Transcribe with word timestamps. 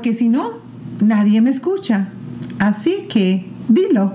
porque 0.00 0.14
si 0.14 0.30
no, 0.30 0.52
nadie 1.02 1.42
me 1.42 1.50
escucha. 1.50 2.08
Así 2.58 3.06
que 3.10 3.44
dilo. 3.68 4.14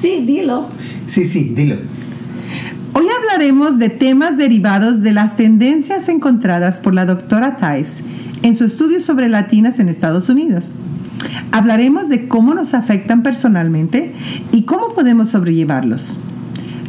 Sí, 0.00 0.22
dilo. 0.24 0.68
Sí, 1.08 1.24
sí, 1.24 1.52
dilo. 1.52 1.74
Hoy 2.92 3.06
hablaremos 3.18 3.80
de 3.80 3.88
temas 3.88 4.36
derivados 4.36 5.02
de 5.02 5.10
las 5.10 5.34
tendencias 5.34 6.08
encontradas 6.08 6.78
por 6.78 6.94
la 6.94 7.06
doctora 7.06 7.56
Tice 7.56 8.04
en 8.44 8.54
su 8.54 8.62
estudio 8.62 9.00
sobre 9.00 9.28
latinas 9.28 9.80
en 9.80 9.88
Estados 9.88 10.28
Unidos. 10.28 10.66
Hablaremos 11.50 12.08
de 12.08 12.28
cómo 12.28 12.54
nos 12.54 12.74
afectan 12.74 13.24
personalmente 13.24 14.14
y 14.52 14.62
cómo 14.62 14.94
podemos 14.94 15.30
sobrellevarlos. 15.30 16.16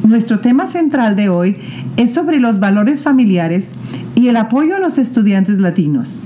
Nuestro 0.07 0.41
tema 0.41 0.67
central 0.67 1.15
de 1.15 1.29
hoy 1.29 1.57
es 1.97 2.13
sobre 2.13 2.39
los 2.39 2.59
valores 2.59 3.01
familiares 3.01 3.73
y 4.13 4.27
el 4.27 4.37
apoyo 4.37 4.75
a 4.75 4.79
los 4.79 4.99
estudiantes 4.99 5.57
latinos. 5.57 6.17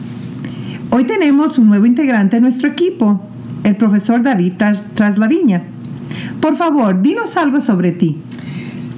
Hoy 0.89 1.03
tenemos 1.03 1.59
un 1.59 1.67
nuevo 1.67 1.85
integrante 1.85 2.37
en 2.37 2.43
nuestro 2.43 2.69
equipo, 2.69 3.21
el 3.65 3.75
profesor 3.75 4.23
David 4.23 4.53
Traslaviña. 4.95 5.63
Por 6.39 6.55
favor, 6.55 7.01
dinos 7.01 7.35
algo 7.35 7.59
sobre 7.59 7.91
ti. 7.91 8.21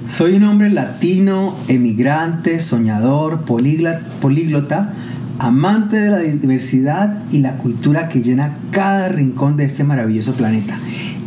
Soy 0.07 0.35
un 0.35 0.43
hombre 0.43 0.69
latino, 0.69 1.55
emigrante, 1.67 2.59
soñador, 2.59 3.41
políglota, 3.41 4.93
amante 5.39 5.99
de 5.99 6.11
la 6.11 6.19
diversidad 6.19 7.23
y 7.31 7.39
la 7.39 7.57
cultura 7.57 8.07
que 8.07 8.21
llena 8.21 8.57
cada 8.69 9.09
rincón 9.09 9.57
de 9.57 9.65
este 9.65 9.83
maravilloso 9.83 10.33
planeta. 10.33 10.77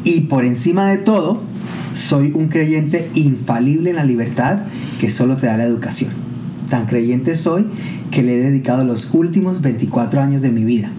Y 0.05 0.23
por 0.23 0.45
encima 0.45 0.89
de 0.91 0.99
todo, 0.99 1.43
soy 1.95 2.31
un 2.35 2.47
creyente 2.47 3.11
infalible 3.15 3.91
en 3.91 3.97
la 3.97 4.05
libertad 4.05 4.59
que 5.01 5.11
solo 5.11 5.37
te 5.37 5.47
da 5.47 5.57
la 5.57 5.65
educación. 5.65 6.13
Tan 6.71 6.87
creyente 6.87 7.35
soy 7.35 7.67
que 8.13 8.23
le 8.23 8.37
he 8.37 8.41
dedicado 8.41 8.85
los 8.85 9.13
últimos 9.15 9.61
24 9.63 10.21
años 10.21 10.43
de 10.43 10.53
mi 10.53 10.65
vida. 10.65 10.91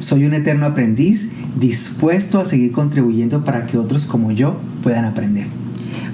Soy 0.00 0.24
un 0.24 0.34
eterno 0.34 0.66
aprendiz 0.66 1.32
dispuesto 1.58 2.40
a 2.40 2.44
seguir 2.44 2.72
contribuyendo 2.72 3.44
para 3.44 3.66
que 3.66 3.78
otros 3.78 4.06
como 4.06 4.32
yo 4.32 4.56
puedan 4.82 5.04
aprender. 5.04 5.46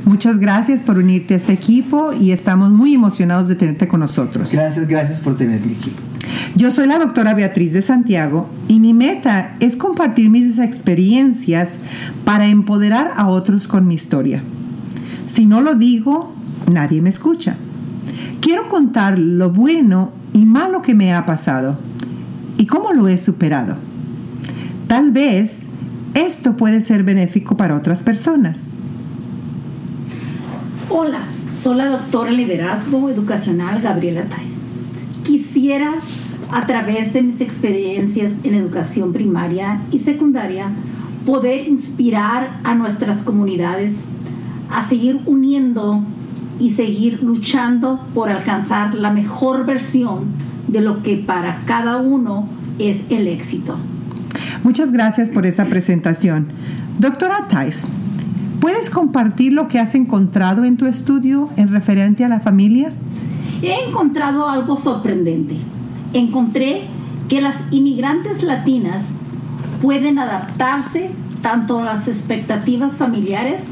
Muchas 0.04 0.38
gracias 0.38 0.82
por 0.82 0.98
unirte 0.98 1.34
a 1.34 1.36
este 1.36 1.52
equipo 1.52 2.12
y 2.12 2.32
estamos 2.32 2.70
muy 2.70 2.94
emocionados 2.94 3.48
de 3.48 3.54
tenerte 3.54 3.88
con 3.88 4.00
nosotros. 4.00 4.52
Gracias, 4.52 4.86
gracias 4.86 5.20
por 5.20 5.36
tenerme 5.36 5.72
aquí. 5.78 5.92
Yo 6.56 6.70
soy 6.70 6.86
la 6.86 6.98
doctora 6.98 7.34
Beatriz 7.34 7.72
de 7.72 7.82
Santiago 7.82 8.48
y 8.68 8.80
mi 8.80 8.92
meta 8.92 9.56
es 9.60 9.76
compartir 9.76 10.30
mis 10.30 10.58
experiencias 10.58 11.74
para 12.24 12.48
empoderar 12.48 13.12
a 13.16 13.28
otros 13.28 13.68
con 13.68 13.86
mi 13.86 13.94
historia. 13.94 14.42
Si 15.26 15.46
no 15.46 15.60
lo 15.60 15.74
digo, 15.76 16.34
nadie 16.70 17.00
me 17.00 17.10
escucha. 17.10 17.56
Quiero 18.40 18.68
contar 18.68 19.18
lo 19.18 19.50
bueno 19.50 20.19
y 20.32 20.44
malo 20.44 20.82
que 20.82 20.94
me 20.94 21.12
ha 21.12 21.26
pasado 21.26 21.78
y 22.56 22.66
cómo 22.66 22.92
lo 22.92 23.08
he 23.08 23.18
superado. 23.18 23.76
Tal 24.86 25.10
vez 25.12 25.68
esto 26.14 26.56
puede 26.56 26.80
ser 26.80 27.04
benéfico 27.04 27.56
para 27.56 27.76
otras 27.76 28.02
personas. 28.02 28.68
Hola, 30.88 31.20
soy 31.56 31.76
la 31.76 31.86
doctora 31.86 32.30
liderazgo 32.30 33.08
educacional 33.08 33.80
Gabriela 33.80 34.24
Tais. 34.24 34.50
Quisiera 35.22 35.94
a 36.52 36.66
través 36.66 37.12
de 37.12 37.22
mis 37.22 37.40
experiencias 37.40 38.32
en 38.42 38.54
educación 38.54 39.12
primaria 39.12 39.82
y 39.92 40.00
secundaria, 40.00 40.72
poder 41.24 41.68
inspirar 41.68 42.60
a 42.64 42.74
nuestras 42.74 43.22
comunidades 43.22 43.94
a 44.70 44.82
seguir 44.82 45.20
uniendo 45.26 46.02
y 46.60 46.70
seguir 46.70 47.22
luchando 47.22 47.98
por 48.14 48.28
alcanzar 48.28 48.94
la 48.94 49.10
mejor 49.10 49.66
versión 49.66 50.26
de 50.68 50.80
lo 50.80 51.02
que 51.02 51.16
para 51.16 51.62
cada 51.64 51.96
uno 51.96 52.48
es 52.78 53.02
el 53.10 53.26
éxito. 53.26 53.76
Muchas 54.62 54.92
gracias 54.92 55.30
por 55.30 55.46
esa 55.46 55.64
presentación. 55.64 56.46
Doctora 56.98 57.48
Thais, 57.48 57.84
¿puedes 58.60 58.90
compartir 58.90 59.52
lo 59.52 59.66
que 59.66 59.80
has 59.80 59.94
encontrado 59.94 60.64
en 60.64 60.76
tu 60.76 60.86
estudio 60.86 61.48
en 61.56 61.68
referente 61.68 62.24
a 62.24 62.28
las 62.28 62.44
familias? 62.44 63.00
He 63.62 63.88
encontrado 63.88 64.48
algo 64.48 64.76
sorprendente 64.76 65.56
encontré 66.12 66.82
que 67.28 67.40
las 67.40 67.64
inmigrantes 67.70 68.42
latinas 68.42 69.04
pueden 69.82 70.18
adaptarse 70.18 71.10
tanto 71.42 71.78
a 71.78 71.84
las 71.84 72.08
expectativas 72.08 72.96
familiares 72.96 73.64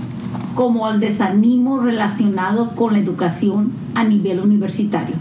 como 0.59 0.87
al 0.87 0.99
desánimo 0.99 1.79
relacionado 1.79 2.75
con 2.75 2.93
la 2.93 2.99
educación 2.99 3.71
a 3.95 4.03
nivel 4.03 4.41
universitario. 4.41 5.15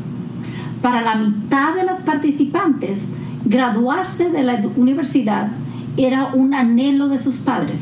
Para 0.81 1.01
la 1.01 1.13
mitad 1.13 1.75
de 1.75 1.83
las 1.83 2.01
participantes, 2.01 3.01
graduarse 3.45 4.31
de 4.31 4.41
la 4.41 4.59
universidad 4.77 5.49
era 5.95 6.33
un 6.33 6.55
anhelo 6.55 7.07
de 7.07 7.19
sus 7.19 7.37
padres, 7.37 7.81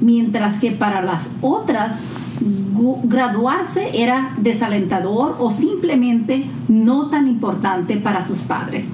mientras 0.00 0.60
que 0.60 0.70
para 0.70 1.02
las 1.02 1.32
otras 1.40 1.98
graduarse 3.02 4.00
era 4.00 4.36
desalentador 4.38 5.34
o 5.40 5.50
simplemente 5.50 6.46
no 6.68 7.08
tan 7.08 7.26
importante 7.26 7.96
para 7.96 8.24
sus 8.24 8.42
padres. 8.42 8.92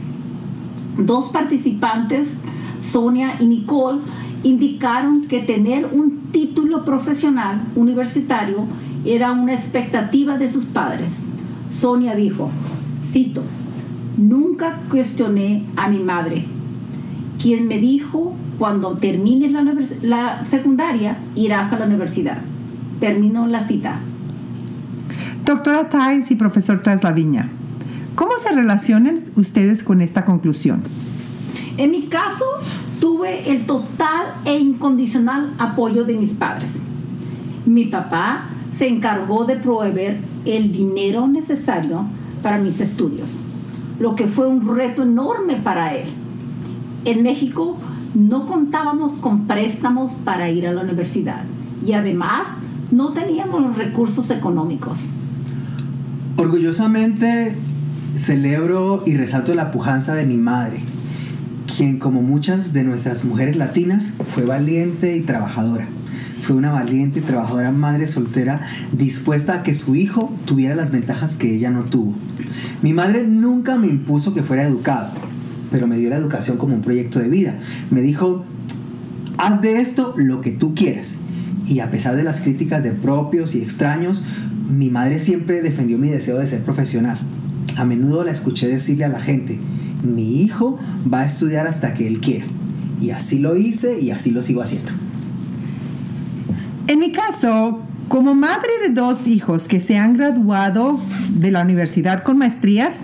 Dos 0.97 1.29
participantes, 1.29 2.39
Sonia 2.81 3.35
y 3.39 3.45
Nicole, 3.45 4.01
indicaron 4.45 5.25
que 5.25 5.41
tener 5.41 5.91
un 5.93 6.18
título 6.33 6.85
profesional 6.85 7.61
universitario 7.75 8.67
era 9.05 9.33
una 9.33 9.55
expectativa 9.55 10.39
de 10.39 10.51
sus 10.51 10.67
padres. 10.67 11.21
Sonia 11.71 12.15
dijo, 12.15 12.51
cito, 13.11 13.43
nunca 14.17 14.79
cuestioné 14.91 15.65
a 15.77 15.89
mi 15.89 16.01
madre, 16.01 16.45
quien 17.41 17.69
me 17.69 17.79
dijo, 17.79 18.35
cuando 18.59 18.97
termines 18.97 19.53
la, 19.53 19.65
la 20.03 20.45
secundaria 20.45 21.19
irás 21.37 21.73
a 21.73 21.79
la 21.79 21.87
universidad. 21.87 22.39
Termino 23.01 23.47
la 23.47 23.61
cita. 23.61 24.01
Doctora 25.45 25.89
Tiles 25.89 26.31
y 26.31 26.35
profesor 26.35 26.83
Traslaviña, 26.83 27.49
¿cómo 28.17 28.33
se 28.37 28.55
relacionan 28.55 29.21
ustedes 29.37 29.83
con 29.83 30.01
esta 30.01 30.25
conclusión? 30.25 30.83
En 31.77 31.93
mi 31.93 32.03
caso, 32.03 32.45
tuve 33.01 33.51
el 33.51 33.67
total 33.67 34.27
e 34.45 34.59
incondicional 34.59 35.53
apoyo 35.59 36.05
de 36.05 36.15
mis 36.15 36.33
padres. 36.33 36.83
Mi 37.67 37.85
papá 37.85 38.47
se 38.73 38.89
encargó 38.89 39.45
de 39.45 39.57
proveer 39.57 40.21
el 40.45 40.73
dinero 40.73 41.27
necesario 41.27 42.05
para 42.43 42.59
mis 42.59 42.81
estudios, 42.81 43.31
lo 43.99 44.15
que 44.15 44.27
fue 44.27 44.47
un 44.47 44.77
reto 44.77 45.03
enorme 45.03 45.57
para 45.57 45.95
él. 45.95 46.09
En 47.05 47.23
México 47.23 47.77
no 48.15 48.47
contábamos 48.47 49.15
con 49.15 49.47
préstamos 49.47 50.13
para 50.25 50.51
ir 50.51 50.67
a 50.67 50.73
la 50.73 50.83
universidad 50.83 51.43
y 51.85 51.93
además 51.93 52.49
no 52.91 53.13
teníamos 53.13 53.61
los 53.61 53.77
recursos 53.77 54.31
económicos. 54.31 55.11
Orgullosamente 56.37 57.55
celebro 58.15 59.03
y 59.07 59.17
resalto 59.17 59.55
la 59.55 59.71
pujanza 59.71 60.15
de 60.15 60.27
mi 60.27 60.37
madre, 60.37 60.83
quien 61.79 62.01
como 62.01 62.23
muchas 62.23 62.73
de 62.73 62.83
nuestras 62.83 63.25
mujeres 63.25 63.55
latinas 63.55 64.11
fue 64.35 64.45
valiente 64.45 65.17
y 65.17 65.21
trabajadora. 65.21 65.87
Fue 66.43 66.57
una 66.57 66.73
valiente 66.73 67.21
y 67.21 67.23
trabajadora 67.23 67.71
madre 67.71 68.09
soltera 68.09 68.63
dispuesta 68.91 69.55
a 69.55 69.63
que 69.63 69.75
su 69.75 69.95
hijo 69.95 70.37
tuviera 70.45 70.75
las 70.75 70.91
ventajas 70.91 71.37
que 71.37 71.55
ella 71.55 71.71
no 71.71 71.85
tuvo. 71.85 72.17
Mi 72.83 72.93
madre 72.93 73.25
nunca 73.29 73.77
me 73.77 73.87
impuso 73.87 74.35
que 74.35 74.43
fuera 74.43 74.67
educado, 74.67 75.13
pero 75.71 75.87
me 75.87 75.97
dio 75.99 76.11
la 76.11 76.17
educación 76.17 76.59
como 76.59 76.75
un 76.75 76.83
proyecto 76.83 77.21
de 77.21 77.29
vida. 77.29 77.61
Me 77.93 78.03
dijo, 78.03 78.45
haz 79.37 79.63
de 79.63 79.81
esto 79.81 80.15
lo 80.17 80.41
que 80.41 80.51
tú 80.51 80.75
quieras 80.75 81.19
y 81.65 81.79
a 81.79 81.93
pesar 81.93 82.17
de 82.17 82.25
las 82.25 82.41
críticas 82.41 82.83
de 82.83 82.91
propios 82.91 83.55
y 83.55 83.63
extraños, 83.63 84.25
mi 84.69 84.91
madre 84.91 85.21
siempre 85.21 85.63
defendió 85.63 85.97
mi 85.97 86.09
deseo 86.09 86.41
de 86.41 86.49
ser 86.49 86.63
profesional. 86.63 87.19
A 87.77 87.85
menudo 87.85 88.25
la 88.25 88.33
escuché 88.33 88.67
decirle 88.67 89.05
a 89.05 89.09
la 89.09 89.21
gente, 89.21 89.61
mi 90.03 90.43
hijo 90.43 90.79
va 91.13 91.21
a 91.21 91.27
estudiar 91.27 91.67
hasta 91.67 91.95
que 91.95 92.07
él 92.07 92.21
quiera. 92.21 92.47
Y 93.01 93.11
así 93.11 93.39
lo 93.39 93.57
hice 93.57 94.01
y 94.01 94.11
así 94.11 94.31
lo 94.31 94.43
sigo 94.43 94.63
haciendo. 94.63 94.93
En 96.87 96.99
mi 96.99 97.13
caso, 97.13 97.83
como 98.09 98.35
madre 98.35 98.71
de 98.83 98.95
dos 98.95 99.27
hijos 99.27 99.69
que 99.69 99.81
se 99.81 99.99
han 99.99 100.15
graduado 100.15 100.99
de 101.31 101.51
la 101.51 101.63
universidad 101.63 102.23
con 102.23 102.39
maestrías, 102.39 103.03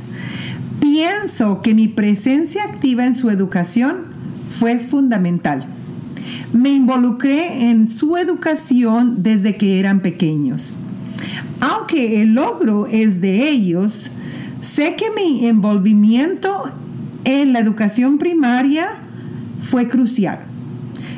pienso 0.80 1.60
que 1.62 1.74
mi 1.74 1.88
presencia 1.88 2.64
activa 2.64 3.04
en 3.04 3.14
su 3.14 3.30
educación 3.30 4.06
fue 4.48 4.78
fundamental. 4.78 5.66
Me 6.52 6.70
involucré 6.70 7.70
en 7.70 7.90
su 7.90 8.16
educación 8.16 9.22
desde 9.22 9.56
que 9.56 9.78
eran 9.78 10.00
pequeños. 10.00 10.74
Aunque 11.60 12.22
el 12.22 12.34
logro 12.34 12.86
es 12.86 13.20
de 13.20 13.48
ellos, 13.48 14.10
sé 14.60 14.96
que 14.96 15.06
mi 15.14 15.46
envolvimiento 15.46 16.70
en 17.24 17.52
la 17.52 17.60
educación 17.60 18.18
primaria 18.18 18.88
fue 19.58 19.88
crucial. 19.88 20.40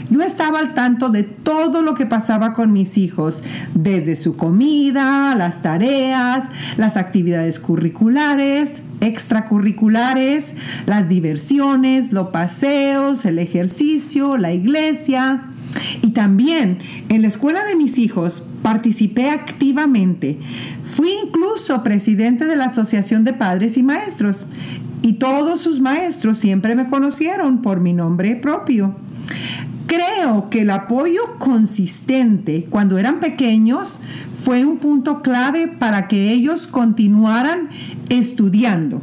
Yo 0.08 0.22
estaba 0.22 0.60
al 0.60 0.74
tanto 0.74 1.08
de 1.08 1.24
todo 1.24 1.82
lo 1.82 1.94
que 1.94 2.06
pasaba 2.06 2.54
con 2.54 2.72
mis 2.72 2.96
hijos, 2.96 3.42
desde 3.74 4.14
su 4.14 4.36
comida, 4.36 5.34
las 5.34 5.62
tareas, 5.62 6.44
las 6.76 6.96
actividades 6.96 7.58
curriculares, 7.58 8.82
extracurriculares, 9.00 10.54
las 10.86 11.08
diversiones, 11.08 12.12
los 12.12 12.28
paseos, 12.28 13.24
el 13.24 13.40
ejercicio, 13.40 14.36
la 14.36 14.52
iglesia. 14.52 15.42
Y 16.02 16.10
también 16.10 16.78
en 17.08 17.22
la 17.22 17.28
escuela 17.28 17.64
de 17.64 17.74
mis 17.74 17.98
hijos 17.98 18.44
participé 18.62 19.30
activamente. 19.30 20.38
Fui 20.86 21.10
incluso 21.26 21.82
presidente 21.82 22.46
de 22.46 22.54
la 22.54 22.66
Asociación 22.66 23.24
de 23.24 23.32
Padres 23.32 23.76
y 23.76 23.82
Maestros 23.82 24.46
y 25.06 25.12
todos 25.12 25.60
sus 25.60 25.80
maestros 25.80 26.38
siempre 26.38 26.74
me 26.74 26.88
conocieron 26.88 27.62
por 27.62 27.78
mi 27.78 27.92
nombre 27.92 28.34
propio. 28.34 28.96
Creo 29.86 30.50
que 30.50 30.62
el 30.62 30.70
apoyo 30.70 31.38
consistente 31.38 32.66
cuando 32.68 32.98
eran 32.98 33.20
pequeños 33.20 33.90
fue 34.42 34.64
un 34.64 34.78
punto 34.78 35.22
clave 35.22 35.68
para 35.68 36.08
que 36.08 36.32
ellos 36.32 36.66
continuaran 36.66 37.68
estudiando. 38.08 39.00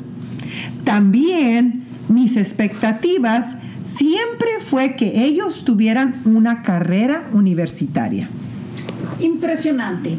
También 0.84 1.86
mis 2.10 2.36
expectativas 2.36 3.56
siempre 3.86 4.50
fue 4.60 4.98
que 4.98 5.24
ellos 5.24 5.64
tuvieran 5.64 6.22
una 6.26 6.64
carrera 6.64 7.30
universitaria. 7.32 8.28
Impresionante. 9.22 10.18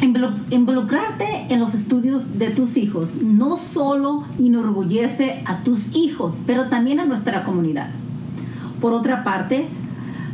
Involucrarte 0.00 1.46
en 1.48 1.58
los 1.58 1.74
estudios 1.74 2.38
de 2.38 2.50
tus 2.50 2.76
hijos 2.76 3.14
no 3.20 3.56
solo 3.56 4.24
enorgullece 4.38 5.42
a 5.44 5.64
tus 5.64 5.94
hijos, 5.96 6.36
pero 6.46 6.68
también 6.68 7.00
a 7.00 7.04
nuestra 7.04 7.42
comunidad. 7.42 7.90
Por 8.80 8.92
otra 8.92 9.24
parte, 9.24 9.66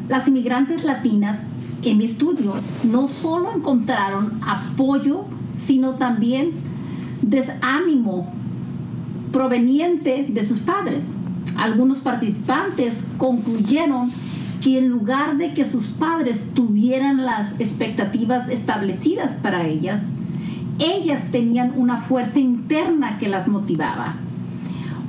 las 0.09 0.29
inmigrantes 0.29 0.85
latinas 0.85 1.41
en 1.83 1.99
mi 1.99 2.05
estudio 2.05 2.55
no 2.85 3.09
solo 3.09 3.53
encontraron 3.53 4.39
apoyo, 4.47 5.25
sino 5.57 5.95
también 5.95 6.53
desánimo 7.23 8.31
proveniente 9.33 10.27
de 10.29 10.45
sus 10.45 10.59
padres. 10.59 11.05
Algunos 11.57 11.99
participantes 11.99 13.05
concluyeron 13.17 14.13
que 14.65 14.79
en 14.79 14.89
lugar 14.89 15.37
de 15.37 15.53
que 15.53 15.67
sus 15.67 15.89
padres 15.89 16.49
tuvieran 16.55 17.27
las 17.27 17.61
expectativas 17.61 18.49
establecidas 18.49 19.33
para 19.43 19.67
ellas, 19.67 20.05
ellas 20.79 21.25
tenían 21.31 21.75
una 21.77 21.99
fuerza 21.99 22.39
interna 22.39 23.19
que 23.19 23.29
las 23.29 23.47
motivaba. 23.47 24.15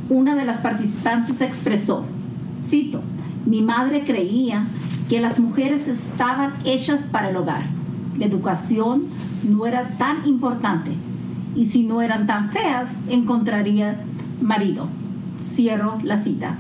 Una 0.10 0.36
de 0.36 0.44
las 0.44 0.58
participantes 0.58 1.40
expresó, 1.40 2.04
cito, 2.66 3.02
mi 3.46 3.62
madre 3.62 4.04
creía 4.04 4.66
que 5.08 5.22
las 5.22 5.40
mujeres 5.40 5.88
estaban 5.88 6.56
hechas 6.66 7.00
para 7.10 7.30
el 7.30 7.38
hogar. 7.38 7.64
La 8.20 8.26
educación 8.26 9.04
no 9.48 9.66
era 9.66 9.88
tan 9.98 10.28
importante 10.28 10.92
y 11.56 11.68
si 11.68 11.84
no 11.84 12.02
eran 12.02 12.28
tan 12.28 12.50
feas, 12.50 12.90
encontrarían 13.08 14.00
marido. 14.42 14.90
Cierro 15.46 15.98
la 16.04 16.22
cita. 16.22 16.58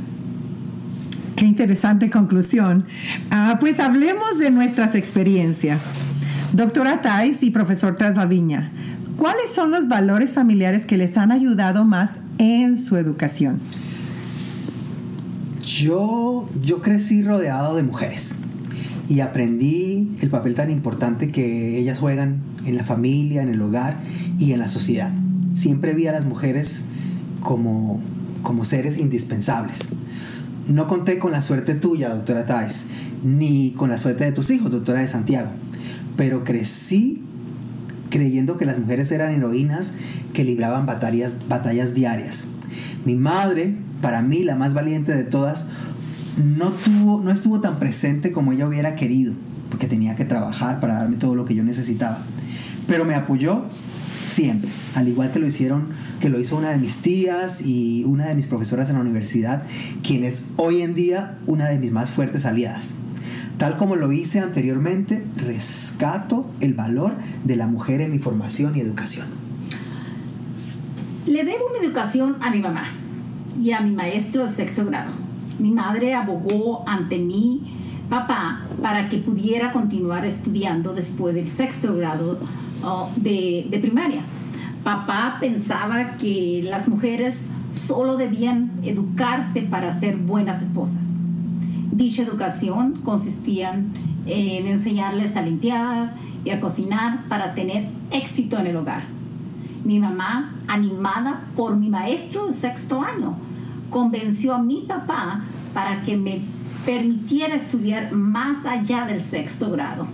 Qué 1.36 1.46
interesante 1.46 2.10
conclusión. 2.10 2.86
Ah, 3.30 3.58
pues 3.60 3.82
hablemos 3.82 4.40
de 4.40 4.52
nuestras 4.52 4.96
experiencias. 4.96 5.84
Doctora 6.54 7.02
Tais 7.02 7.44
y 7.44 7.52
profesor 7.52 7.98
Traslaviña, 7.98 8.72
¿cuáles 9.18 9.52
son 9.54 9.72
los 9.72 9.90
valores 9.90 10.34
familiares 10.34 10.86
que 10.86 10.96
les 10.96 11.18
han 11.18 11.34
ayudado 11.34 11.84
más 11.84 12.20
en 12.38 12.78
su 12.78 12.96
educación? 12.96 13.60
Yo, 15.66 16.48
yo 16.62 16.82
crecí 16.82 17.22
rodeado 17.22 17.76
de 17.76 17.84
mujeres 17.84 18.36
y 19.10 19.20
aprendí 19.20 20.16
el 20.22 20.30
papel 20.30 20.56
tan 20.56 20.72
importante 20.72 21.32
que 21.32 21.78
ellas 21.78 22.00
juegan 22.00 22.40
en 22.66 22.78
la 22.78 22.86
familia, 22.86 23.42
en 23.42 23.50
el 23.50 23.62
hogar 23.62 23.98
y 24.40 24.54
en 24.54 24.60
la 24.60 24.70
sociedad. 24.70 25.12
Siempre 25.54 25.94
vi 25.94 26.08
a 26.08 26.14
las 26.14 26.24
mujeres 26.24 26.86
como, 27.42 28.00
como 28.42 28.64
seres 28.64 28.98
indispensables 28.98 29.90
no 30.68 30.88
conté 30.88 31.20
con 31.20 31.32
la 31.32 31.42
suerte 31.42 31.76
tuya, 31.76 32.10
doctora 32.10 32.46
Tais, 32.46 32.90
ni 33.24 33.72
con 33.72 33.90
la 33.90 33.98
suerte 33.98 34.24
de 34.24 34.32
tus 34.32 34.50
hijos, 34.52 34.72
doctora 34.72 35.02
de 35.02 35.08
Santiago, 35.08 35.50
pero 36.18 36.44
crecí 36.44 37.22
creyendo 38.10 38.58
que 38.58 38.66
las 38.66 38.80
mujeres 38.80 39.12
eran 39.12 39.34
heroínas 39.34 39.96
que 40.34 40.44
libraban 40.44 40.86
batallas, 40.86 41.38
batallas 41.48 41.94
diarias. 41.94 42.50
Mi 43.04 43.16
madre, 43.16 43.76
para 44.02 44.22
mí 44.22 44.44
la 44.44 44.56
más 44.56 44.74
valiente 44.74 45.14
de 45.14 45.24
todas, 45.24 45.70
no, 46.38 46.72
tuvo, 46.72 47.22
no 47.22 47.32
estuvo 47.32 47.62
tan 47.62 47.80
presente 47.80 48.32
como 48.32 48.52
ella 48.52 48.68
hubiera 48.68 48.96
querido, 48.96 49.34
porque 49.70 49.88
tenía 49.88 50.16
que 50.16 50.26
trabajar 50.26 50.80
para 50.80 50.96
darme 50.96 51.18
todo 51.18 51.36
lo 51.36 51.46
que 51.46 51.56
yo 51.56 51.64
necesitaba. 51.64 52.20
Pero 52.88 53.06
me 53.06 53.16
apoyó 53.16 53.66
siempre, 54.36 54.70
al 54.96 55.08
igual 55.08 55.32
que 55.32 55.40
lo 55.40 55.48
hicieron, 55.48 55.88
que 56.20 56.30
lo 56.30 56.40
hizo 56.40 56.58
una 56.58 56.70
de 56.72 56.78
mis 56.78 57.02
tías 57.02 57.66
y 57.66 58.04
una 58.04 58.26
de 58.26 58.36
mis 58.36 58.48
profesoras 58.48 58.90
en 58.90 58.96
la 58.96 59.02
universidad, 59.02 59.64
quien 60.04 60.26
es 60.26 60.50
hoy 60.58 60.82
en 60.82 60.94
día 60.94 61.38
una 61.48 61.70
de 61.70 61.80
mis 61.80 61.92
más 61.92 62.12
fuertes 62.12 62.46
aliadas. 62.46 62.96
Tal 63.58 63.78
como 63.78 63.96
lo 63.96 64.12
hice 64.12 64.42
anteriormente, 64.42 65.26
rescato 65.38 66.46
el 66.60 66.74
valor 66.74 67.14
de 67.46 67.56
la 67.56 67.68
mujer 67.68 68.02
en 68.02 68.12
mi 68.12 68.20
formación 68.20 68.76
y 68.76 68.82
educación. 68.82 69.28
Le 71.26 71.46
debo 71.46 71.70
mi 71.72 71.86
educación 71.86 72.36
a 72.42 72.52
mi 72.52 72.60
mamá 72.60 72.90
y 73.62 73.72
a 73.72 73.80
mi 73.80 73.92
maestro 73.92 74.46
de 74.46 74.52
sexto 74.52 74.86
grado. 74.86 75.14
Mi 75.60 75.72
madre 75.72 76.14
abogó 76.14 76.88
ante 76.88 77.20
mi 77.20 77.62
papá 78.10 78.68
para 78.82 79.08
que 79.08 79.18
pudiera 79.20 79.72
continuar 79.72 80.26
estudiando 80.26 80.94
después 80.94 81.34
del 81.34 81.48
sexto 81.48 81.96
grado 81.96 82.40
de, 83.18 83.68
de 83.70 83.80
primaria. 83.80 84.22
Papá 84.84 85.38
pensaba 85.40 86.18
que 86.18 86.64
las 86.70 86.88
mujeres 86.88 87.44
solo 87.74 88.18
debían 88.18 88.72
educarse 88.84 89.62
para 89.62 90.00
ser 90.00 90.18
buenas 90.18 90.62
esposas. 90.62 91.04
Dicha 91.92 92.24
educación 92.24 93.02
consistía 93.04 93.82
en 94.26 94.68
enseñarles 94.68 95.36
a 95.36 95.42
limpiar 95.42 96.16
y 96.44 96.50
a 96.50 96.60
cocinar 96.60 97.28
para 97.28 97.56
tener 97.56 97.90
éxito 98.12 98.58
en 98.60 98.68
el 98.68 98.76
hogar. 98.78 99.04
Mi 99.84 100.00
mamá, 100.00 100.56
animada 100.68 101.42
por 101.56 101.76
mi 101.76 101.90
maestro 101.90 102.48
de 102.48 102.54
sexto 102.54 103.02
año, 103.02 103.36
convenció 103.90 104.56
a 104.56 104.62
mi 104.62 104.82
papá 104.82 105.44
para 105.74 106.02
que 106.02 106.18
me 106.18 106.42
permitiera 106.86 107.56
estudiar 107.56 108.12
más 108.12 108.66
allá 108.66 109.06
del 109.06 109.22
sexto 109.22 109.72
grado. 109.72 110.08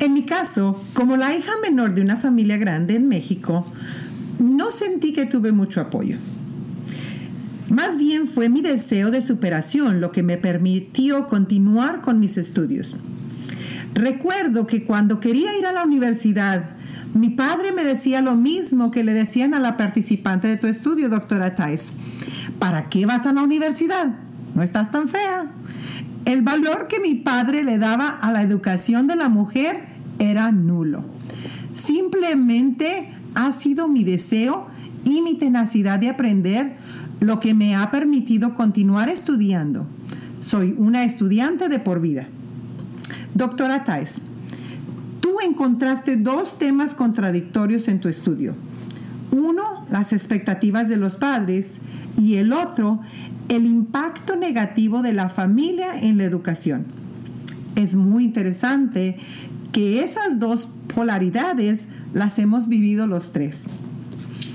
En 0.00 0.14
mi 0.14 0.24
caso, 0.24 0.82
como 0.94 1.18
la 1.18 1.36
hija 1.36 1.52
menor 1.60 1.94
de 1.94 2.00
una 2.00 2.16
familia 2.16 2.56
grande 2.56 2.96
en 2.96 3.06
México, 3.06 3.66
no 4.38 4.70
sentí 4.70 5.12
que 5.12 5.26
tuve 5.26 5.52
mucho 5.52 5.82
apoyo. 5.82 6.16
Más 7.68 7.98
bien 7.98 8.26
fue 8.26 8.48
mi 8.48 8.62
deseo 8.62 9.10
de 9.10 9.20
superación 9.20 10.00
lo 10.00 10.10
que 10.10 10.22
me 10.22 10.38
permitió 10.38 11.28
continuar 11.28 12.00
con 12.00 12.18
mis 12.18 12.38
estudios. 12.38 12.96
Recuerdo 13.92 14.66
que 14.66 14.84
cuando 14.84 15.20
quería 15.20 15.56
ir 15.58 15.66
a 15.66 15.72
la 15.72 15.84
universidad, 15.84 16.70
mi 17.12 17.28
padre 17.28 17.72
me 17.72 17.84
decía 17.84 18.22
lo 18.22 18.36
mismo 18.36 18.90
que 18.90 19.04
le 19.04 19.12
decían 19.12 19.52
a 19.52 19.60
la 19.60 19.76
participante 19.76 20.48
de 20.48 20.56
tu 20.56 20.66
estudio, 20.66 21.10
doctora 21.10 21.54
Thais. 21.54 21.92
¿Para 22.58 22.88
qué 22.88 23.04
vas 23.04 23.26
a 23.26 23.34
la 23.34 23.42
universidad? 23.42 24.14
No 24.54 24.62
estás 24.62 24.90
tan 24.90 25.08
fea. 25.08 25.52
El 26.24 26.40
valor 26.40 26.88
que 26.88 27.00
mi 27.00 27.16
padre 27.16 27.64
le 27.64 27.76
daba 27.76 28.08
a 28.08 28.32
la 28.32 28.42
educación 28.42 29.06
de 29.06 29.16
la 29.16 29.28
mujer 29.28 29.89
era 30.20 30.52
nulo. 30.52 31.02
Simplemente 31.74 33.12
ha 33.34 33.52
sido 33.52 33.88
mi 33.88 34.04
deseo 34.04 34.68
y 35.04 35.22
mi 35.22 35.34
tenacidad 35.34 35.98
de 35.98 36.10
aprender 36.10 36.76
lo 37.18 37.40
que 37.40 37.54
me 37.54 37.74
ha 37.74 37.90
permitido 37.90 38.54
continuar 38.54 39.08
estudiando. 39.08 39.86
Soy 40.40 40.74
una 40.78 41.04
estudiante 41.04 41.68
de 41.68 41.78
por 41.80 42.00
vida. 42.00 42.28
Doctora 43.34 43.84
Thais, 43.84 44.22
tú 45.20 45.36
encontraste 45.42 46.16
dos 46.16 46.58
temas 46.58 46.94
contradictorios 46.94 47.88
en 47.88 48.00
tu 48.00 48.08
estudio. 48.08 48.54
Uno, 49.32 49.86
las 49.90 50.12
expectativas 50.12 50.88
de 50.88 50.96
los 50.96 51.16
padres 51.16 51.80
y 52.18 52.36
el 52.36 52.52
otro, 52.52 53.00
el 53.48 53.66
impacto 53.66 54.36
negativo 54.36 55.02
de 55.02 55.12
la 55.12 55.28
familia 55.28 55.98
en 56.00 56.18
la 56.18 56.24
educación. 56.24 56.86
Es 57.76 57.94
muy 57.94 58.24
interesante 58.24 59.18
que 59.72 60.02
esas 60.02 60.38
dos 60.38 60.68
polaridades 60.94 61.86
las 62.12 62.38
hemos 62.38 62.68
vivido 62.68 63.06
los 63.06 63.32
tres. 63.32 63.66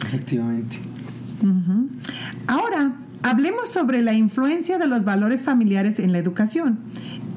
Efectivamente. 0.08 0.78
Ahora, 2.48 2.96
hablemos 3.24 3.70
sobre 3.70 4.02
la 4.02 4.14
influencia 4.14 4.78
de 4.78 4.88
los 4.88 5.04
valores 5.04 5.44
familiares 5.44 6.00
en 6.00 6.12
la 6.12 6.18
educación 6.18 6.80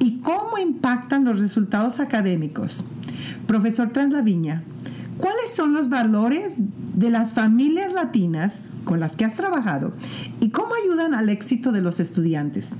y 0.01 0.19
cómo 0.19 0.59
impactan 0.59 1.25
los 1.25 1.39
resultados 1.39 2.01
académicos. 2.01 2.85
Profesor 3.47 3.91
Translaviña, 3.91 4.63
¿cuáles 5.19 5.55
son 5.55 5.73
los 5.73 5.89
valores 5.89 6.55
de 6.95 7.11
las 7.11 7.33
familias 7.33 7.93
latinas 7.93 8.77
con 8.85 9.01
las 9.01 9.17
que 9.17 9.25
has 9.25 9.35
trabajado 9.35 9.93
y 10.41 10.51
cómo 10.51 10.71
ayudan 10.83 11.15
al 11.15 11.29
éxito 11.29 11.73
de 11.73 11.83
los 11.83 12.01
estudiantes? 12.01 12.77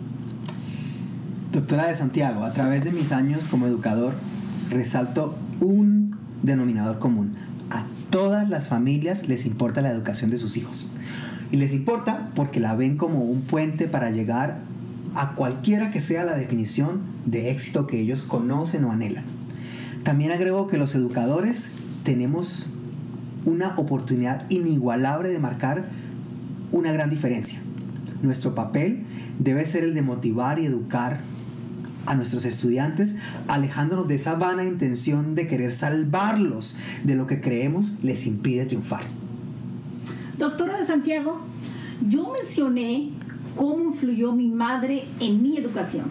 Doctora 1.53 1.89
de 1.89 1.95
Santiago, 1.95 2.45
a 2.45 2.53
través 2.53 2.85
de 2.85 2.93
mis 2.93 3.13
años 3.13 3.47
como 3.47 3.67
educador, 3.67 4.13
resalto 4.71 5.37
un 5.61 6.17
denominador 6.43 6.99
común. 6.99 7.35
A 7.71 7.85
todas 8.11 8.49
las 8.49 8.69
familias 8.69 9.29
les 9.29 9.47
importa 9.47 9.83
la 9.83 9.91
educación 9.91 10.31
de 10.31 10.39
sus 10.39 10.57
hijos. 10.57 10.91
Y 11.51 11.57
les 11.57 11.73
importa 11.73 12.31
porque 12.35 12.61
la 12.61 12.75
ven 12.75 12.97
como 12.97 13.23
un 13.23 13.43
puente 13.43 13.87
para 13.87 14.11
llegar 14.11 14.59
a 15.15 15.35
cualquiera 15.35 15.91
que 15.91 16.01
sea 16.01 16.25
la 16.25 16.35
definición 16.35 17.01
de 17.25 17.51
éxito 17.51 17.87
que 17.87 18.01
ellos 18.01 18.23
conocen 18.23 18.85
o 18.85 18.93
anhelan. 18.93 19.25
También 20.03 20.31
agrego 20.31 20.67
que 20.69 20.79
los 20.79 20.95
educadores 20.95 21.73
tenemos 22.05 22.71
una 23.45 23.75
oportunidad 23.77 24.49
inigualable 24.51 25.31
de 25.31 25.39
marcar 25.39 25.87
una 26.71 26.93
gran 26.93 27.11
diferencia. 27.11 27.61
Nuestro 28.23 28.55
papel 28.55 29.05
debe 29.39 29.65
ser 29.65 29.85
el 29.85 29.95
de 29.95 30.03
motivar 30.03 30.59
y 30.59 30.67
educar 30.67 31.21
a 32.09 32.15
nuestros 32.15 32.47
estudiantes, 32.47 33.17
alejándonos 33.49 34.09
de 34.09 34.15
esa 34.15 34.35
vana 34.35 34.65
intención 34.65 35.35
de 35.35 35.47
querer 35.47 35.73
salvarlos 35.73 36.79
de 37.05 37.15
lo 37.15 37.27
que 37.27 37.41
creemos 37.41 38.03
les 38.03 38.27
impide 38.27 38.65
triunfar. 38.65 39.03
Doctora 40.39 40.79
de 40.79 40.87
Santiago, 40.87 41.41
yo 42.09 42.33
mencioné 42.33 43.11
cómo 43.55 43.85
influyó 43.85 44.33
mi 44.33 44.49
madre 44.49 45.05
en 45.21 45.43
mi 45.43 45.57
educación. 45.57 46.07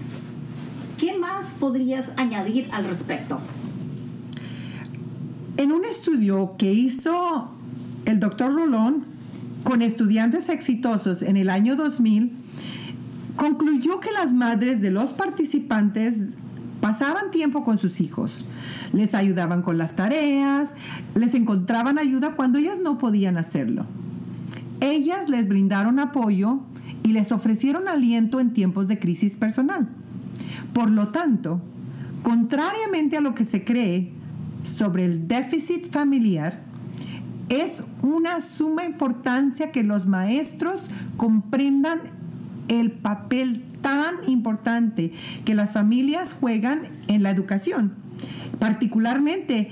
¿Qué 0.99 1.17
más 1.17 1.55
podrías 1.59 2.11
añadir 2.15 2.67
al 2.71 2.85
respecto? 2.85 3.39
En 5.57 5.71
un 5.71 5.85
estudio 5.85 6.55
que 6.57 6.73
hizo 6.73 7.49
el 8.05 8.19
doctor 8.19 8.53
Rolón 8.53 9.05
con 9.63 9.81
estudiantes 9.81 10.49
exitosos 10.49 11.23
en 11.23 11.37
el 11.37 11.49
año 11.49 11.75
2000, 11.75 12.31
concluyó 13.37 14.01
que 14.01 14.11
las 14.11 14.33
madres 14.33 14.81
de 14.81 14.91
los 14.91 15.13
participantes 15.13 16.17
pasaban 16.81 17.31
tiempo 17.31 17.63
con 17.63 17.77
sus 17.77 18.01
hijos, 18.01 18.45
les 18.91 19.13
ayudaban 19.13 19.61
con 19.61 19.77
las 19.77 19.95
tareas, 19.95 20.73
les 21.15 21.33
encontraban 21.35 21.97
ayuda 21.97 22.35
cuando 22.35 22.59
ellas 22.59 22.79
no 22.81 22.97
podían 22.97 23.37
hacerlo. 23.37 23.85
Ellas 24.81 25.29
les 25.29 25.47
brindaron 25.47 25.99
apoyo 25.99 26.59
y 27.03 27.13
les 27.13 27.31
ofrecieron 27.31 27.87
aliento 27.87 28.39
en 28.39 28.53
tiempos 28.53 28.87
de 28.87 28.99
crisis 28.99 29.37
personal. 29.37 29.87
Por 30.73 30.89
lo 30.89 31.09
tanto, 31.09 31.61
contrariamente 32.23 33.17
a 33.17 33.21
lo 33.21 33.33
que 33.33 33.45
se 33.45 33.63
cree 33.63 34.11
sobre 34.63 35.05
el 35.05 35.27
déficit 35.27 35.89
familiar, 35.89 36.61
es 37.49 37.81
una 38.01 38.41
suma 38.41 38.85
importancia 38.85 39.71
que 39.71 39.83
los 39.83 40.05
maestros 40.05 40.89
comprendan 41.15 42.16
el 42.67 42.91
papel 42.91 43.63
tan 43.81 44.15
importante 44.27 45.13
que 45.45 45.55
las 45.55 45.71
familias 45.71 46.33
juegan 46.33 46.87
en 47.07 47.23
la 47.23 47.31
educación. 47.31 47.93
Particularmente, 48.59 49.71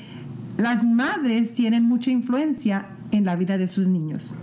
las 0.57 0.85
madres 0.85 1.53
tienen 1.53 1.83
mucha 1.83 2.11
influencia 2.11 2.87
en 3.11 3.25
la 3.25 3.35
vida 3.35 3.57
de 3.57 3.67
sus 3.67 3.87
niños. 3.87 4.33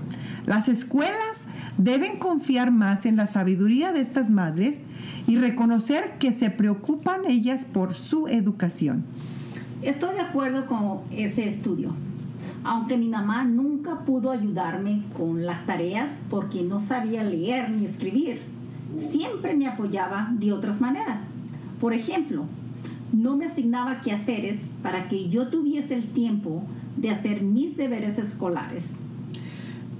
Las 0.46 0.68
escuelas 0.68 1.46
deben 1.78 2.18
confiar 2.18 2.70
más 2.70 3.06
en 3.06 3.16
la 3.16 3.26
sabiduría 3.26 3.92
de 3.92 4.00
estas 4.00 4.30
madres 4.30 4.84
y 5.26 5.36
reconocer 5.36 6.18
que 6.18 6.32
se 6.32 6.50
preocupan 6.50 7.22
ellas 7.26 7.64
por 7.64 7.94
su 7.94 8.26
educación. 8.26 9.04
Estoy 9.82 10.14
de 10.16 10.20
acuerdo 10.20 10.66
con 10.66 11.00
ese 11.10 11.48
estudio. 11.48 11.94
Aunque 12.64 12.96
mi 12.96 13.08
mamá 13.08 13.44
nunca 13.44 14.04
pudo 14.04 14.30
ayudarme 14.30 15.02
con 15.16 15.44
las 15.44 15.66
tareas 15.66 16.20
porque 16.30 16.62
no 16.62 16.78
sabía 16.78 17.24
leer 17.24 17.70
ni 17.70 17.84
escribir, 17.84 18.42
siempre 19.10 19.56
me 19.56 19.66
apoyaba 19.66 20.28
de 20.32 20.52
otras 20.52 20.80
maneras. 20.80 21.22
Por 21.80 21.92
ejemplo, 21.92 22.44
no 23.12 23.36
me 23.36 23.46
asignaba 23.46 24.00
quehaceres 24.00 24.70
para 24.82 25.08
que 25.08 25.28
yo 25.28 25.48
tuviese 25.48 25.94
el 25.94 26.06
tiempo 26.06 26.62
de 26.96 27.10
hacer 27.10 27.42
mis 27.42 27.76
deberes 27.76 28.18
escolares. 28.18 28.94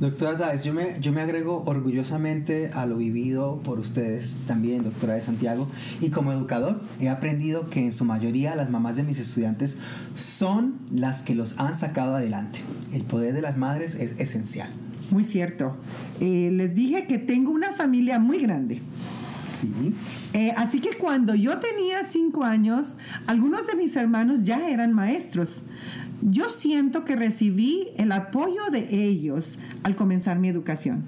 Doctora 0.03 0.35
Daes, 0.35 0.65
yo 0.65 0.75
me, 0.75 0.97
yo 1.01 1.13
me 1.13 1.21
agrego 1.21 1.63
orgullosamente 1.65 2.73
a 2.75 2.87
lo 2.87 2.97
vivido 2.97 3.61
por 3.63 3.79
ustedes 3.79 4.35
también, 4.49 4.83
doctora 4.83 5.15
de 5.15 5.21
Santiago, 5.21 5.69
y 6.01 6.11
como 6.11 6.33
educador 6.33 6.81
he 6.99 7.09
aprendido 7.09 7.71
que 7.71 7.85
en 7.85 7.93
su 7.93 8.05
mayoría 8.05 8.57
las 8.57 8.69
mamás 8.69 8.97
de 8.97 9.05
mis 9.05 9.21
estudiantes 9.21 9.79
son 10.17 10.81
las 10.91 11.23
que 11.23 11.37
los 11.37 11.61
han 11.61 11.77
sacado 11.77 12.17
adelante. 12.17 12.59
El 12.93 13.05
poder 13.05 13.33
de 13.33 13.43
las 13.43 13.59
madres 13.59 13.95
es 13.95 14.19
esencial. 14.19 14.71
Muy 15.13 15.23
cierto. 15.23 15.77
Eh, 16.19 16.51
les 16.53 16.75
dije 16.75 17.07
que 17.07 17.19
tengo 17.19 17.53
una 17.53 17.71
familia 17.71 18.19
muy 18.19 18.39
grande. 18.41 18.83
Sí. 19.57 19.95
Eh, 20.33 20.53
así 20.57 20.81
que 20.81 20.97
cuando 20.97 21.37
yo 21.37 21.61
tenía 21.61 22.03
cinco 22.03 22.43
años, 22.43 22.97
algunos 23.29 23.69
de 23.69 23.77
mis 23.77 23.95
hermanos 23.95 24.43
ya 24.43 24.69
eran 24.69 24.95
maestros. 24.95 25.63
Yo 26.23 26.51
siento 26.51 27.05
que 27.05 27.17
recibí 27.17 27.89
el 27.97 28.13
apoyo 28.13 28.71
de 28.71 28.89
ellos 28.91 29.59
al 29.83 29.97
comenzar 29.97 30.39
mi 30.39 30.49
educación. 30.49 31.05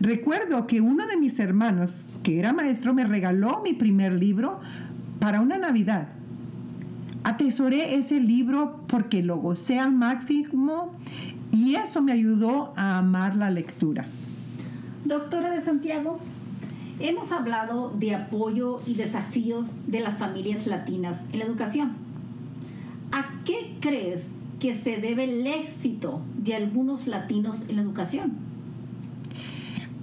Recuerdo 0.00 0.66
que 0.66 0.80
uno 0.80 1.06
de 1.06 1.16
mis 1.16 1.38
hermanos, 1.38 2.06
que 2.22 2.38
era 2.38 2.52
maestro, 2.52 2.94
me 2.94 3.04
regaló 3.04 3.60
mi 3.62 3.72
primer 3.72 4.12
libro 4.12 4.60
para 5.18 5.40
una 5.40 5.58
Navidad. 5.58 6.08
Atesoré 7.24 7.94
ese 7.94 8.20
libro 8.20 8.80
porque 8.88 9.22
lo 9.22 9.36
gocé 9.36 9.78
al 9.78 9.92
máximo 9.92 10.92
y 11.52 11.76
eso 11.76 12.02
me 12.02 12.12
ayudó 12.12 12.72
a 12.76 12.98
amar 12.98 13.36
la 13.36 13.50
lectura. 13.50 14.06
Doctora 15.04 15.50
de 15.50 15.60
Santiago, 15.60 16.18
hemos 16.98 17.32
hablado 17.32 17.92
de 17.98 18.14
apoyo 18.14 18.80
y 18.86 18.94
desafíos 18.94 19.70
de 19.86 20.00
las 20.00 20.18
familias 20.18 20.66
latinas 20.66 21.20
en 21.32 21.38
la 21.40 21.44
educación. 21.44 21.92
¿A 23.12 23.26
qué 23.44 23.76
crees 23.80 24.30
que 24.62 24.76
se 24.76 24.98
debe 24.98 25.24
el 25.24 25.44
éxito 25.44 26.22
de 26.38 26.54
algunos 26.54 27.08
latinos 27.08 27.68
en 27.68 27.74
la 27.74 27.82
educación. 27.82 28.30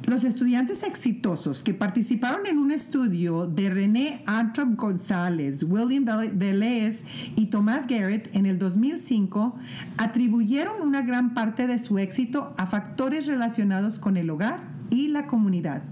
Los 0.03 0.25
estudiantes 0.25 0.83
exitosos 0.83 1.63
que 1.63 1.73
participaron 1.73 2.45
en 2.45 2.57
un 2.57 2.71
estudio 2.71 3.47
de 3.47 3.69
René 3.69 4.21
Antrop 4.25 4.75
González, 4.75 5.63
William 5.63 6.03
Velez 6.33 7.05
y 7.37 7.45
Tomás 7.45 7.87
Garrett 7.87 8.35
en 8.35 8.45
el 8.45 8.59
2005 8.59 9.55
atribuyeron 9.95 10.85
una 10.85 11.03
gran 11.03 11.33
parte 11.33 11.65
de 11.65 11.79
su 11.79 11.97
éxito 11.97 12.53
a 12.57 12.67
factores 12.67 13.27
relacionados 13.27 13.97
con 13.97 14.17
el 14.17 14.29
hogar 14.29 14.59
y 14.89 15.07
la 15.07 15.25
comunidad 15.25 15.83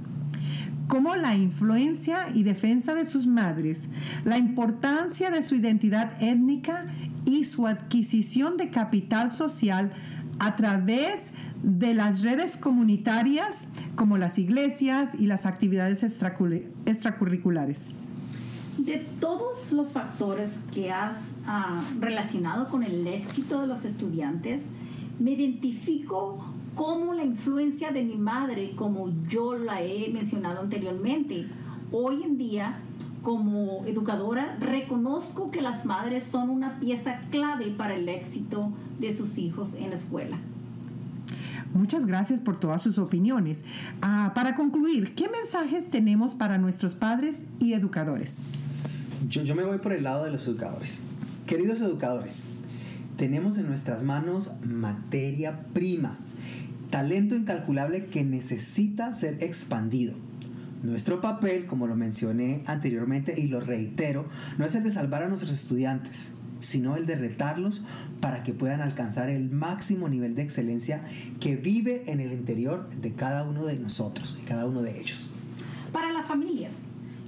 como 0.88 1.16
la 1.16 1.36
influencia 1.36 2.30
y 2.34 2.44
defensa 2.44 2.96
de 2.96 3.06
sus 3.06 3.28
madres, 3.28 3.90
la 4.24 4.38
importancia 4.38 5.30
de 5.30 5.42
su 5.42 5.56
identidad 5.56 6.14
étnica 6.22 6.86
y 7.28 7.44
su 7.44 7.68
adquisición 7.68 8.56
de 8.56 8.72
capital 8.72 9.32
social 9.32 9.92
a 10.40 10.56
través 10.56 11.34
de 11.62 11.94
las 11.94 12.22
redes 12.22 12.56
comunitarias 12.56 13.68
como 13.96 14.18
las 14.18 14.38
iglesias 14.40 15.12
y 15.20 15.28
las 15.28 15.46
actividades 15.46 16.04
extracurriculares. 16.04 17.92
De 18.78 19.06
todos 19.20 19.74
los 19.74 19.90
factores 19.90 20.52
que 20.74 20.94
has 20.94 21.36
ah, 21.46 21.84
relacionado 22.00 22.70
con 22.70 22.84
el 22.84 23.06
éxito 23.06 23.60
de 23.60 23.68
los 23.68 23.84
estudiantes, 23.84 24.64
me 25.20 25.32
identifico 25.32 26.46
como 26.76 27.14
la 27.14 27.26
influencia 27.26 27.92
de 27.92 28.04
mi 28.04 28.16
madre, 28.16 28.72
como 28.76 29.12
yo 29.28 29.58
la 29.58 29.82
he 29.82 30.10
mencionado 30.14 30.62
anteriormente. 30.62 31.48
Hoy 31.92 32.24
en 32.24 32.38
día 32.38 32.80
como 33.28 33.84
educadora, 33.86 34.56
reconozco 34.62 35.52
que 35.52 35.60
las 35.62 35.84
madres 35.84 36.24
son 36.24 36.50
una 36.50 36.80
pieza 36.80 37.20
clave 37.30 37.72
para 37.72 37.94
el 37.96 38.08
éxito 38.08 38.72
de 39.02 39.14
sus 39.14 39.38
hijos 39.38 39.74
en 39.74 39.90
la 39.90 39.98
escuela. 39.98 40.38
Muchas 41.74 42.06
gracias 42.06 42.40
por 42.40 42.58
todas 42.58 42.82
sus 42.82 42.98
opiniones. 42.98 43.66
Ah, 44.02 44.32
para 44.34 44.56
concluir, 44.56 45.14
¿qué 45.14 45.28
mensajes 45.28 45.90
tenemos 45.90 46.36
para 46.36 46.58
nuestros 46.58 46.96
padres 46.96 47.44
y 47.60 47.74
educadores? 47.74 48.38
Yo, 49.28 49.44
yo 49.44 49.56
me 49.56 49.66
voy 49.66 49.80
por 49.80 49.92
el 49.92 50.06
lado 50.06 50.24
de 50.24 50.32
los 50.32 50.48
educadores. 50.48 51.02
Queridos 51.48 51.82
educadores, 51.82 52.46
tenemos 53.18 53.58
en 53.58 53.68
nuestras 53.68 54.06
manos 54.06 54.54
materia 54.64 55.66
prima, 55.74 56.16
talento 56.92 57.36
incalculable 57.36 58.06
que 58.06 58.24
necesita 58.24 59.12
ser 59.12 59.44
expandido 59.44 60.14
nuestro 60.84 61.22
papel, 61.22 61.66
como 61.66 61.88
lo 61.88 61.96
mencioné 61.96 62.64
anteriormente 62.66 63.40
y 63.40 63.48
lo 63.48 63.60
reitero, 63.60 64.26
no 64.58 64.66
es 64.66 64.76
el 64.76 64.84
de 64.84 64.92
salvar 64.92 65.24
a 65.24 65.28
nuestros 65.28 65.52
estudiantes, 65.52 66.32
sino 66.60 66.96
el 66.96 67.06
de 67.06 67.16
retarlos 67.16 67.86
para 68.20 68.44
que 68.44 68.54
puedan 68.54 68.82
alcanzar 68.82 69.30
el 69.30 69.50
máximo 69.50 70.10
nivel 70.10 70.36
de 70.36 70.44
excelencia 70.44 71.04
que 71.40 71.56
vive 71.56 72.04
en 72.08 72.20
el 72.20 72.32
interior 72.32 72.90
de 72.90 73.14
cada 73.14 73.44
uno 73.44 73.66
de 73.66 73.78
nosotros, 73.78 74.38
de 74.38 74.44
cada 74.44 74.66
uno 74.66 74.82
de 74.82 75.00
ellos. 75.00 75.32
Para 75.92 76.12
las 76.12 76.28
familias, 76.28 76.74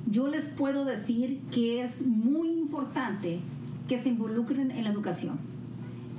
yo 0.10 0.28
les 0.28 0.46
puedo 0.46 0.86
decir 0.86 1.42
que 1.52 1.84
es 1.84 2.06
muy 2.06 2.50
importante 2.50 3.40
que 3.88 4.02
se 4.02 4.10
involucren 4.10 4.72
en 4.72 4.84
la 4.84 4.90
educación. 4.90 5.40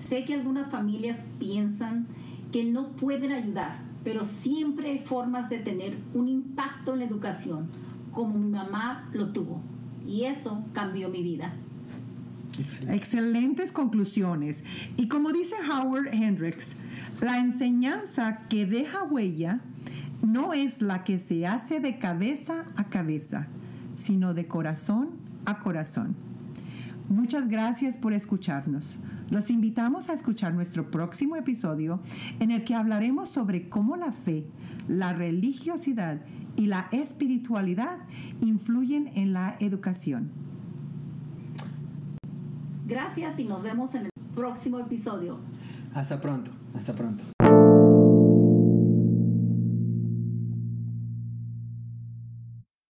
Sé 0.07 0.25
que 0.25 0.35
algunas 0.35 0.71
familias 0.71 1.25
piensan 1.39 2.07
que 2.53 2.65
no 2.65 2.89
pueden 2.89 3.33
ayudar 3.33 3.90
pero 4.05 4.25
siempre 4.25 4.91
hay 4.91 4.99
formas 5.01 5.51
de 5.51 5.59
tener 5.59 5.99
un 6.15 6.29
impacto 6.29 6.93
en 6.93 7.01
la 7.01 7.05
educación, 7.05 7.69
como 8.13 8.39
mi 8.39 8.51
mamá 8.51 9.09
lo 9.13 9.33
tuvo. 9.33 9.61
Y 10.07 10.25
eso 10.25 10.65
cambió 10.73 11.09
mi 11.09 11.23
vida. 11.23 11.53
Excelentes 12.89 13.73
conclusiones. 13.73 14.65
Y 14.97 15.09
como 15.09 15.33
dice 15.33 15.55
Howard 15.71 16.09
Hendricks, 16.13 16.75
la 17.21 17.39
enseñanza 17.39 18.41
que 18.49 18.67
deja 18.67 19.05
huella 19.05 19.61
no 20.23 20.53
es 20.53 20.83
la 20.83 21.05
que 21.05 21.19
se 21.19 21.47
hace 21.47 21.81
de 21.81 21.99
cabeza 21.99 22.67
a 22.77 22.85
cabeza, 22.85 23.47
sino 23.97 24.35
de 24.35 24.47
corazón 24.47 25.11
a 25.45 25.61
corazón. 25.63 26.15
Muchas 27.09 27.49
gracias 27.49 27.97
por 27.97 28.13
escucharnos. 28.13 28.99
Los 29.31 29.49
invitamos 29.49 30.09
a 30.09 30.13
escuchar 30.13 30.55
nuestro 30.55 30.91
próximo 30.91 31.37
episodio 31.37 32.01
en 32.41 32.51
el 32.51 32.65
que 32.65 32.75
hablaremos 32.75 33.31
sobre 33.31 33.69
cómo 33.69 33.97
la 33.97 34.11
fe, 34.11 34.45
la 34.89 35.13
religiosidad 35.13 36.21
y 36.57 36.67
la 36.67 36.89
espiritualidad 36.91 37.99
influyen 38.41 39.13
en 39.15 39.33
la 39.33 39.57
educación. 39.61 40.33
Gracias 42.87 43.39
y 43.39 43.45
nos 43.45 43.63
vemos 43.63 43.95
en 43.95 44.07
el 44.07 44.11
próximo 44.35 44.81
episodio. 44.81 45.39
Hasta 45.95 46.21
pronto, 46.21 46.51
hasta 46.75 46.93
pronto. 46.93 47.23